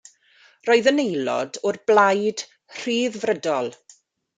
Roedd 0.69 0.89
yn 0.93 1.01
aelod 1.03 1.61
o'r 1.71 1.81
Blaid 1.93 2.45
Ryddfrydol. 2.79 3.75